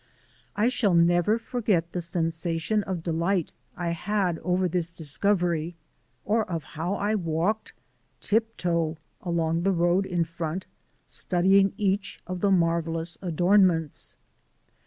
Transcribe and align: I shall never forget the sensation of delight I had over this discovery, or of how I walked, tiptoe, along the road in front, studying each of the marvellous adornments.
I 0.55 0.67
shall 0.69 0.95
never 0.95 1.37
forget 1.37 1.91
the 1.91 2.01
sensation 2.01 2.81
of 2.85 3.03
delight 3.03 3.51
I 3.77 3.89
had 3.91 4.39
over 4.39 4.67
this 4.67 4.89
discovery, 4.89 5.75
or 6.25 6.43
of 6.49 6.63
how 6.63 6.95
I 6.95 7.13
walked, 7.13 7.73
tiptoe, 8.19 8.97
along 9.21 9.61
the 9.61 9.71
road 9.71 10.07
in 10.07 10.23
front, 10.23 10.65
studying 11.05 11.73
each 11.77 12.19
of 12.25 12.39
the 12.41 12.49
marvellous 12.49 13.19
adornments. 13.21 14.17